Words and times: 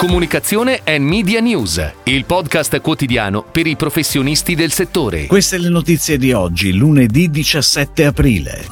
Comunicazione 0.00 0.80
e 0.82 0.98
Media 0.98 1.40
News, 1.40 1.92
il 2.04 2.24
podcast 2.24 2.80
quotidiano 2.80 3.44
per 3.44 3.66
i 3.66 3.76
professionisti 3.76 4.54
del 4.54 4.72
settore. 4.72 5.26
Queste 5.26 5.58
le 5.58 5.68
notizie 5.68 6.16
di 6.16 6.32
oggi, 6.32 6.72
lunedì 6.72 7.28
17 7.28 8.06
aprile. 8.06 8.64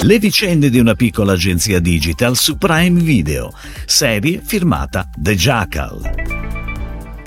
Le 0.00 0.18
vicende 0.18 0.68
di 0.68 0.80
una 0.80 0.96
piccola 0.96 1.34
agenzia 1.34 1.78
digital 1.78 2.36
su 2.36 2.58
Prime 2.58 3.00
Video, 3.00 3.52
serie 3.84 4.42
firmata 4.44 5.08
The 5.16 5.36
Jackal. 5.36 6.10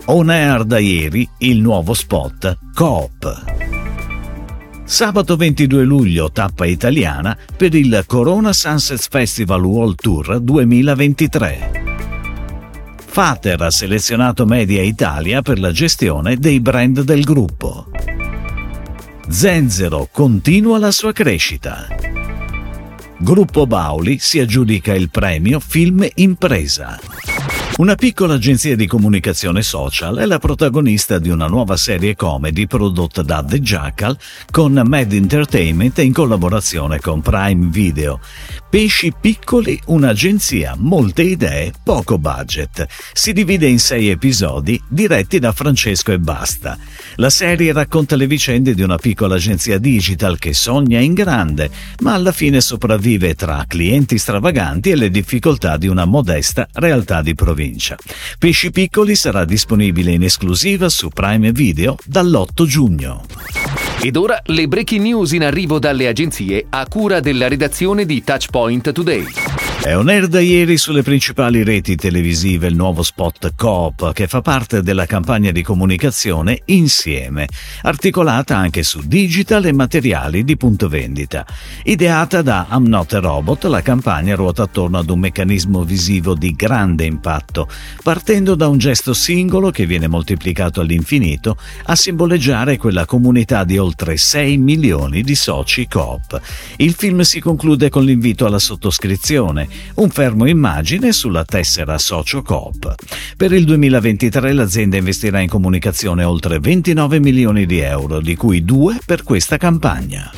On 0.07 0.29
air 0.29 0.65
da 0.65 0.79
ieri 0.79 1.25
il 1.37 1.61
nuovo 1.61 1.93
spot 1.93 2.57
Coop. 2.73 3.43
Sabato 4.83 5.37
22 5.37 5.85
luglio 5.85 6.29
tappa 6.29 6.65
italiana 6.65 7.37
per 7.55 7.73
il 7.73 8.03
Corona 8.05 8.51
Sunsets 8.51 9.07
Festival 9.07 9.63
World 9.63 9.95
Tour 9.95 10.41
2023. 10.41 11.68
Fater 13.11 13.59
ha 13.63 13.71
selezionato 13.71 14.45
Media 14.45 14.83
Italia 14.83 15.41
per 15.41 15.59
la 15.59 15.71
gestione 15.71 16.37
dei 16.37 16.59
brand 16.59 17.01
del 17.01 17.23
gruppo. 17.23 17.87
Zenzero 19.27 20.07
continua 20.11 20.77
la 20.77 20.91
sua 20.91 21.11
crescita. 21.11 21.87
Gruppo 23.17 23.65
Bauli 23.65 24.19
si 24.19 24.39
aggiudica 24.39 24.93
il 24.93 25.09
premio 25.09 25.59
Film 25.59 26.07
Impresa. 26.15 27.00
Una 27.79 27.96
piccola 27.96 28.33
agenzia 28.33 28.75
di 28.75 28.86
comunicazione 28.88 29.61
social 29.61 30.18
è 30.18 30.25
la 30.25 30.37
protagonista 30.37 31.18
di 31.18 31.29
una 31.29 31.47
nuova 31.47 31.78
serie 31.78 32.14
comedy 32.14 32.67
prodotta 32.67 33.22
da 33.22 33.42
The 33.42 33.61
Jackal 33.61 34.17
con 34.52 34.73
Mad 34.86 35.14
Entertainment 35.14 35.97
in 36.00 36.11
collaborazione 36.11 37.00
con 37.00 37.22
Prime 37.22 37.67
Video. 37.67 38.20
Pesci 38.70 39.14
piccoli, 39.17 39.80
un'agenzia, 39.86 40.75
molte 40.78 41.22
idee, 41.22 41.72
poco 41.81 42.17
budget. 42.17 42.86
Si 43.14 43.31
divide 43.31 43.67
in 43.67 43.80
sei 43.80 44.09
episodi 44.09 44.80
diretti 44.89 45.39
da 45.39 45.53
Francesco 45.53 46.11
e 46.11 46.20
Basta. 46.20 46.78
La 47.20 47.30
serie 47.30 47.73
racconta 47.73 48.16
le 48.16 48.28
vicende 48.28 48.73
di 48.73 48.81
una 48.81 48.95
piccola 48.95 49.36
agenzia 49.36 49.78
digital 49.78 50.39
che 50.39 50.53
sogna 50.53 51.00
in 51.00 51.14
grande, 51.14 51.70
ma 52.00 52.14
alla 52.14 52.31
fine 52.31 52.62
sopravvive 52.62 53.36
tra 53.36 53.66
clienti 53.67 54.17
stravaganti 54.17 54.92
e 54.92 54.95
le 54.95 55.09
difficoltà 55.09 55.75
di 55.75 55.88
una 55.88 56.06
modesta 56.06 56.66
realtà 56.72 57.22
di 57.22 57.36
provincia. 57.36 57.97
Pesci 58.38 58.72
piccoli 58.72 59.16
sarà 59.16 59.44
disponibile 59.44 60.12
in 60.12 60.23
esclusiva 60.23 60.88
su 60.88 61.09
Prime 61.09 61.52
Video 61.52 61.97
dall'8 62.06 62.64
giugno. 62.64 63.25
Ed 64.02 64.16
ora 64.16 64.42
le 64.45 64.70
breaking 64.70 65.02
news 65.02 65.34
in 65.34 65.44
arrivo 65.44 65.78
dalle 65.78 66.08
agenzie 66.08 66.67
a 66.70 66.88
cura 66.88 67.20
della 67.20 67.50
redazione 67.50 68.06
di 68.06 68.23
Touchpoint 68.23 68.94
Today. 68.94 69.69
È 69.81 69.95
on 69.95 70.09
air 70.09 70.27
da 70.27 70.41
ieri 70.41 70.77
sulle 70.77 71.03
principali 71.03 71.63
reti 71.63 71.95
televisive 71.95 72.67
il 72.67 72.75
nuovo 72.75 73.02
spot 73.02 73.53
Coop 73.55 74.11
che 74.11 74.27
fa 74.27 74.41
parte 74.41 74.83
della 74.83 75.05
campagna 75.05 75.52
di 75.52 75.63
comunicazione 75.63 76.61
Insieme, 76.66 77.47
articolata 77.83 78.57
anche 78.57 78.83
su 78.83 79.00
digital 79.05 79.66
e 79.66 79.72
materiali 79.72 80.44
di 80.44 80.57
punto 80.57 80.89
vendita. 80.89 81.45
Ideata 81.83 82.41
da 82.41 82.67
I'm 82.72 82.88
Not 82.88 83.13
a 83.13 83.19
Robot, 83.19 83.63
la 83.63 83.81
campagna 83.81 84.35
ruota 84.35 84.63
attorno 84.63 84.97
ad 84.97 85.09
un 85.09 85.19
meccanismo 85.19 85.83
visivo 85.83 86.35
di 86.35 86.52
grande 86.52 87.05
impatto, 87.05 87.69
partendo 88.03 88.55
da 88.55 88.67
un 88.67 88.80
gesto 88.80 89.13
singolo 89.13 89.72
che 89.72 89.85
viene 89.85 90.07
moltiplicato 90.07 90.81
all'infinito 90.81 91.57
a 91.85 91.95
simboleggiare 91.95 92.75
quella 92.75 93.05
comunità 93.05 93.63
di 93.63 93.77
oltre 93.77 94.17
6 94.17 94.57
milioni 94.57 95.22
di 95.22 95.35
soci 95.35 95.88
Coop. 95.88 96.39
Il 96.75 96.94
film 96.94 97.22
si 97.22 97.39
conclude 97.39 97.89
con 97.89 98.03
l'invito 98.03 98.45
alla 98.45 98.59
sottoscrizione 98.59 99.67
un 99.95 100.09
fermo 100.09 100.48
immagine 100.48 101.12
sulla 101.12 101.45
tessera 101.45 101.98
socio 101.98 102.42
Coop. 102.42 102.95
Per 103.36 103.52
il 103.52 103.66
2023 103.66 104.53
l'azienda 104.53 104.98
investirà 104.98 105.39
in 105.39 105.50
comunicazione 105.50 106.23
oltre 106.23 106.59
29 106.59 107.20
milioni 107.20 107.66
di 107.66 107.80
euro, 107.80 108.20
di 108.20 108.36
cui 108.36 108.64
due 108.64 108.97
per 109.06 109.23
questa 109.23 109.58
campagna. 109.58 110.31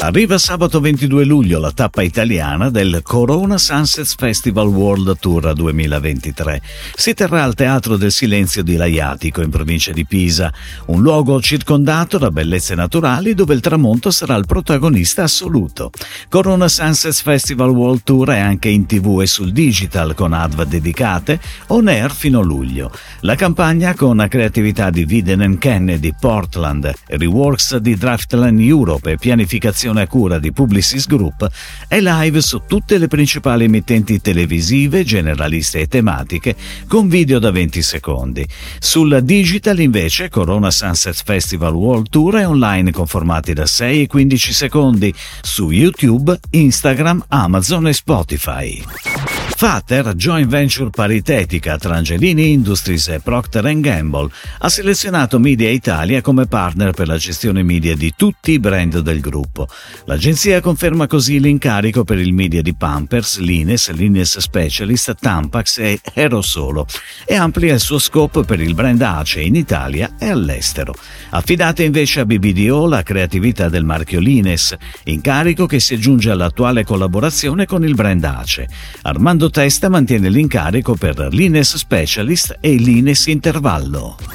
Arriva 0.00 0.36
sabato 0.36 0.80
22 0.80 1.24
luglio 1.24 1.58
la 1.58 1.70
tappa 1.70 2.02
italiana 2.02 2.68
del 2.68 3.00
Corona 3.02 3.56
Sunsets 3.56 4.16
Festival 4.16 4.66
World 4.66 5.18
Tour 5.18 5.54
2023. 5.54 6.60
Si 6.94 7.14
terrà 7.14 7.42
al 7.42 7.54
Teatro 7.54 7.96
del 7.96 8.12
Silenzio 8.12 8.62
di 8.62 8.76
Laiatico 8.76 9.40
in 9.40 9.48
provincia 9.48 9.92
di 9.92 10.04
Pisa, 10.04 10.52
un 10.86 11.00
luogo 11.00 11.40
circondato 11.40 12.18
da 12.18 12.30
bellezze 12.30 12.74
naturali 12.74 13.32
dove 13.32 13.54
il 13.54 13.60
tramonto 13.60 14.10
sarà 14.10 14.34
il 14.34 14.44
protagonista 14.44 15.22
assoluto. 15.22 15.90
Corona 16.28 16.68
Sunsets 16.68 17.22
Festival 17.22 17.70
World 17.70 18.02
Tour 18.02 18.28
è 18.30 18.40
anche 18.40 18.68
in 18.68 18.84
tv 18.84 19.20
e 19.22 19.26
sul 19.26 19.52
digital 19.52 20.14
con 20.14 20.34
adv 20.34 20.64
dedicate, 20.64 21.40
on 21.68 21.88
air 21.88 22.12
fino 22.12 22.40
a 22.40 22.44
luglio. 22.44 22.90
La 23.20 23.36
campagna 23.36 23.94
con 23.94 24.16
la 24.16 24.28
creatività 24.28 24.90
di 24.90 25.06
Viden 25.06 25.56
Kennedy, 25.56 26.12
Portland, 26.18 26.92
reworks 27.06 27.76
di 27.76 27.96
Draftland 27.96 28.60
Europe 28.60 29.12
e 29.12 29.16
pianificazione 29.16 29.83
a 29.90 30.06
cura 30.06 30.38
di 30.38 30.52
Publicis 30.52 31.06
Group, 31.06 31.48
è 31.88 32.00
live 32.00 32.40
su 32.40 32.62
tutte 32.66 32.98
le 32.98 33.08
principali 33.08 33.64
emittenti 33.64 34.20
televisive, 34.20 35.04
generaliste 35.04 35.80
e 35.80 35.86
tematiche, 35.86 36.56
con 36.88 37.08
video 37.08 37.38
da 37.38 37.50
20 37.50 37.82
secondi. 37.82 38.46
Sul 38.78 39.20
digital 39.22 39.80
invece 39.80 40.28
Corona 40.28 40.70
Sunset 40.70 41.22
Festival 41.24 41.74
World 41.74 42.08
Tour 42.08 42.36
è 42.36 42.48
online 42.48 42.90
con 42.92 43.06
formati 43.06 43.52
da 43.52 43.66
6 43.66 44.02
e 44.02 44.06
15 44.06 44.52
secondi 44.52 45.14
su 45.42 45.70
YouTube, 45.70 46.38
Instagram, 46.50 47.24
Amazon 47.28 47.88
e 47.88 47.92
Spotify. 47.92 49.33
Fater, 49.56 50.14
joint 50.14 50.48
venture 50.48 50.90
paritetica 50.90 51.78
tra 51.78 51.94
Angelini 51.94 52.50
Industries 52.50 53.08
e 53.08 53.20
Procter 53.20 53.62
Gamble, 53.78 54.28
ha 54.58 54.68
selezionato 54.68 55.38
Media 55.38 55.70
Italia 55.70 56.20
come 56.20 56.46
partner 56.46 56.90
per 56.90 57.06
la 57.06 57.16
gestione 57.16 57.62
media 57.62 57.94
di 57.94 58.12
tutti 58.16 58.50
i 58.50 58.58
brand 58.58 58.98
del 58.98 59.20
gruppo. 59.20 59.68
L'agenzia 60.06 60.60
conferma 60.60 61.06
così 61.06 61.38
l'incarico 61.38 62.02
per 62.02 62.18
il 62.18 62.34
media 62.34 62.62
di 62.62 62.74
Pampers, 62.74 63.38
Lines, 63.38 63.90
Lines 63.92 64.38
Specialist, 64.38 65.14
Tampax 65.20 65.78
e 65.78 66.00
Aerosolo 66.14 66.86
e 67.24 67.36
amplia 67.36 67.74
il 67.74 67.80
suo 67.80 68.00
scopo 68.00 68.42
per 68.42 68.60
il 68.60 68.74
brand 68.74 69.00
Ace 69.00 69.40
in 69.40 69.54
Italia 69.54 70.16
e 70.18 70.28
all'estero. 70.28 70.94
Affidate 71.30 71.84
invece 71.84 72.20
a 72.20 72.26
BBDO 72.26 72.86
la 72.86 73.02
creatività 73.02 73.68
del 73.68 73.84
marchio 73.84 74.18
Lines, 74.18 74.76
incarico 75.04 75.66
che 75.66 75.78
si 75.78 75.94
aggiunge 75.94 76.30
all'attuale 76.30 76.84
collaborazione 76.84 77.66
con 77.66 77.84
il 77.84 77.94
brand 77.94 78.24
Ace. 78.24 78.68
Armando 79.02 79.43
Testa 79.50 79.88
mantiene 79.88 80.28
l'incarico 80.28 80.94
per 80.94 81.28
l'Ines 81.30 81.76
Specialist 81.76 82.58
e 82.60 82.74
l'Ines 82.74 83.26
Intervallo. 83.26 84.33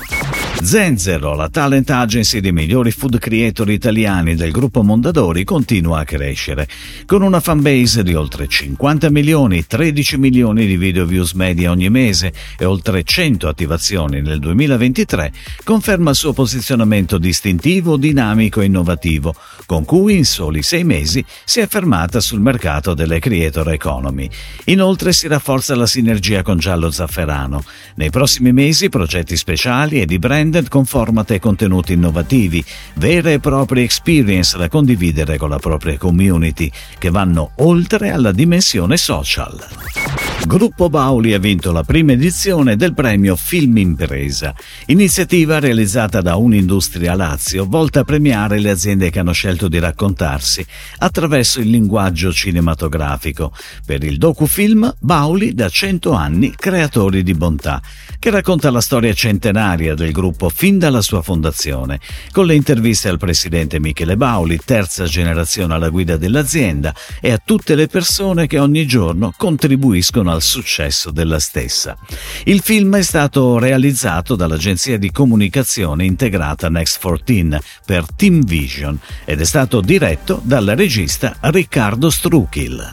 Zenzero, 0.62 1.36
la 1.36 1.48
talent 1.48 1.90
agency 1.90 2.42
dei 2.42 2.52
migliori 2.52 2.92
food 2.92 3.18
creator 3.18 3.70
italiani 3.70 4.36
del 4.36 4.52
gruppo 4.52 4.84
Mondadori, 4.84 5.46
continua 5.46 6.00
a 6.00 6.04
crescere. 6.04 6.68
Con 7.06 7.22
una 7.22 7.40
fanbase 7.40 8.04
di 8.04 8.14
oltre 8.14 8.46
50 8.46 9.10
milioni, 9.10 9.66
13 9.66 10.18
milioni 10.18 10.68
di 10.68 10.76
video 10.76 11.06
views 11.06 11.32
media 11.32 11.72
ogni 11.72 11.90
mese 11.90 12.34
e 12.58 12.66
oltre 12.66 13.04
100 13.04 13.48
attivazioni 13.48 14.22
nel 14.22 14.40
2023, 14.40 15.32
conferma 15.64 16.10
il 16.10 16.18
suo 16.18 16.34
posizionamento 16.34 17.18
distintivo, 17.18 17.96
dinamico 17.96 18.60
e 18.60 18.66
innovativo, 18.66 19.34
con 19.66 19.86
cui 19.86 20.18
in 20.18 20.26
soli 20.26 20.62
sei 20.62 20.84
mesi 20.84 21.24
si 21.46 21.62
è 21.62 21.68
fermata 21.68 22.20
sul 22.20 22.42
mercato 22.42 22.94
delle 22.94 23.20
creator 23.20 23.72
economy. 23.72 24.30
Inoltre 24.66 25.14
si 25.14 25.28
rafforza 25.28 25.74
la 25.76 25.88
sinergia 25.88 26.44
con 26.44 26.58
Giallo 26.58 26.92
Zafferano. 26.92 27.64
Nei 27.96 28.10
prossimi 28.10 28.52
mesi 28.52 28.90
progetti 28.90 29.38
speciali 29.38 30.02
e 30.02 30.06
di 30.06 30.20
brand 30.20 30.49
branded 30.50 30.68
con 30.68 30.86
format 30.86 31.30
e 31.32 31.40
contenuti 31.40 31.94
innovativi, 31.94 32.64
vere 32.96 33.34
e 33.34 33.40
proprie 33.40 33.84
experience 33.84 34.58
da 34.58 34.68
condividere 34.68 35.38
con 35.38 35.50
la 35.50 35.60
propria 35.60 35.98
community, 35.98 36.72
che 36.98 37.10
vanno 37.10 37.52
oltre 37.58 38.10
alla 38.10 38.32
dimensione 38.32 38.98
social. 38.98 39.99
Gruppo 40.46 40.90
Bauli 40.90 41.34
ha 41.34 41.40
vinto 41.40 41.72
la 41.72 41.84
prima 41.84 42.14
edizione 42.14 42.76
del 42.76 42.94
premio 42.94 43.36
Film 43.36 43.78
Impresa, 43.78 44.56
iniziativa 44.88 45.60
realizzata 45.60 46.22
da 46.22 46.38
Un'Industria 46.38 47.14
Lazio 47.14 47.66
volta 47.66 48.00
a 48.00 48.04
premiare 48.04 48.60
le 48.60 48.72
aziende 48.72 49.12
che 49.12 49.20
hanno 49.20 49.34
scelto 49.34 49.68
di 49.68 49.78
raccontarsi 49.78 50.66
attraverso 51.00 51.60
il 51.60 51.70
linguaggio 51.70 52.32
cinematografico. 52.32 53.54
Per 53.86 54.04
il 54.04 54.18
docufilm 54.18 54.92
Bauli 54.98 55.54
da 55.54 55.70
100 55.70 56.14
anni 56.14 56.56
creatori 56.56 57.22
di 57.22 57.34
bontà, 57.34 57.82
che 58.18 58.30
racconta 58.32 58.72
la 58.72 58.82
storia 58.82 59.14
centenaria 59.14 59.94
del 59.94 60.12
gruppo 60.12 60.50
fin 60.50 60.80
dalla 60.80 61.02
sua 61.02 61.22
fondazione, 61.22 62.00
con 62.32 62.46
le 62.46 62.56
interviste 62.56 63.08
al 63.08 63.20
presidente 63.20 63.80
Michele 63.80 64.18
Bauli, 64.18 64.60
terza 64.64 65.06
generazione 65.06 65.76
alla 65.76 65.90
guida 65.90 66.18
dell'azienda, 66.18 66.94
e 67.22 67.32
a 67.32 67.42
tutte 67.44 67.76
le 67.76 67.88
persone 67.88 68.48
che 68.48 68.58
ogni 68.58 68.88
giorno 68.88 69.34
contribuiscono 69.38 70.29
al 70.32 70.42
successo 70.42 71.12
della 71.12 71.40
stessa. 71.40 71.98
Il 72.46 72.62
film 72.62 72.96
è 72.98 73.02
stato 73.02 73.58
realizzato 73.58 74.36
dall'agenzia 74.36 74.98
di 74.98 75.12
comunicazione 75.12 76.06
integrata 76.06 76.70
Next 76.70 77.00
14 77.00 77.58
per 77.86 78.06
Team 78.16 78.44
Vision 78.44 78.98
ed 79.26 79.42
è 79.42 79.46
stato 79.46 79.82
diretto 79.82 80.42
dal 80.44 80.74
regista 80.76 81.36
Riccardo 81.42 82.10
Struchil. 82.10 82.92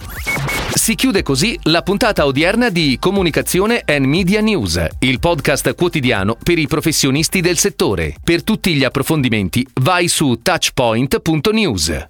Si 0.76 0.94
chiude 0.94 1.22
così 1.22 1.58
la 1.64 1.82
puntata 1.82 2.26
odierna 2.26 2.68
di 2.68 2.98
Comunicazione 3.00 3.82
and 3.84 4.04
Media 4.04 4.40
News, 4.40 4.84
il 5.00 5.18
podcast 5.18 5.74
quotidiano 5.74 6.36
per 6.40 6.58
i 6.58 6.66
professionisti 6.66 7.40
del 7.40 7.58
settore. 7.58 8.14
Per 8.22 8.44
tutti 8.44 8.74
gli 8.74 8.84
approfondimenti 8.84 9.66
vai 9.80 10.06
su 10.06 10.38
touchpoint.news. 10.42 12.08